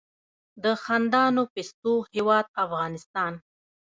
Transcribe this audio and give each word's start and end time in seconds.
د 0.63 0.65
خندانو 0.83 1.41
پستو 1.53 1.93
هیواد 2.13 2.45
افغانستان. 2.63 3.33